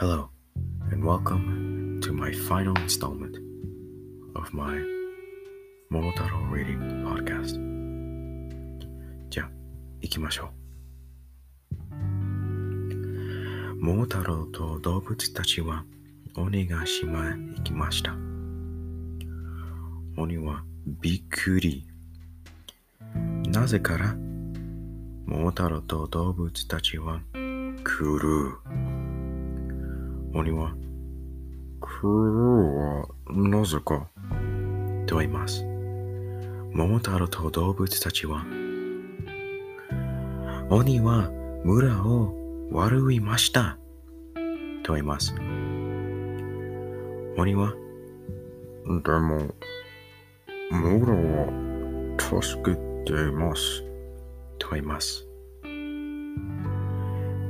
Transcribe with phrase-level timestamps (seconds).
[0.00, 0.30] Hello,
[0.92, 3.36] and welcome to my final installment
[4.36, 4.78] of my
[5.90, 7.58] Momotaro Reading Podcast.
[9.28, 9.50] じゃあ、
[10.00, 10.50] 行きましょ
[11.90, 11.94] う。
[13.80, 15.84] 桃太郎と動物たちは
[16.36, 18.12] 鬼ヶ島へ行きました。
[20.16, 21.88] 鬼はびっくり。
[23.48, 24.14] なぜから
[25.26, 28.58] 桃太郎と動物たちは来る。
[30.34, 30.74] 鬼は、
[31.80, 32.08] 来る
[32.76, 34.08] はなぜか。
[35.06, 35.64] と言います。
[36.72, 38.44] 桃太郎と動物たちは、
[40.68, 41.30] 鬼は
[41.64, 42.34] 村を
[42.70, 43.78] 悪いました。
[44.82, 45.34] と言います。
[47.38, 47.72] 鬼は、
[48.84, 49.54] でも、
[50.70, 51.46] 村は
[52.18, 53.82] 助けています。
[54.58, 55.26] と言います。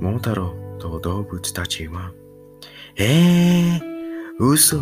[0.00, 2.12] 桃太郎と動物たちは、
[3.00, 3.80] えー、
[4.40, 4.80] 嘘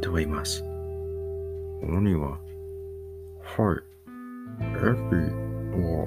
[0.00, 0.64] と言います。
[1.82, 2.38] 鬼は、は
[3.76, 3.82] い、
[4.62, 4.64] エ
[5.10, 5.18] ビ
[5.76, 6.06] は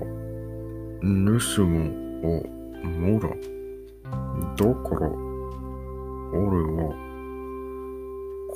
[0.99, 2.43] 盗むを
[2.83, 3.29] 村。
[3.29, 3.35] だ
[4.65, 5.11] から、
[6.33, 6.89] 俺は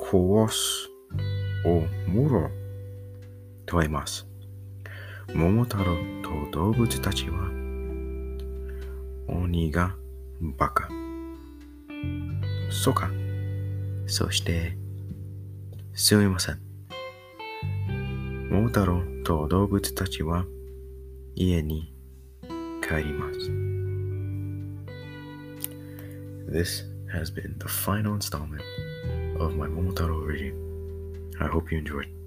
[0.10, 0.90] 壊す
[1.68, 2.50] を村
[3.68, 4.26] と言います。
[5.36, 5.84] 桃太郎
[6.24, 7.48] と動物たちは、
[9.28, 9.96] 鬼が
[10.58, 11.05] バカ。
[12.84, 13.10] そうか。
[14.08, 14.78] そして、
[15.94, 16.60] すみません。
[18.52, 20.46] 桃太郎と動物たちは
[21.34, 21.94] 家に
[22.88, 23.40] 帰ります。
[26.52, 28.62] This has been the final installment
[29.40, 30.54] of my Momotaro reading.
[31.40, 32.25] I hope you enjoyed.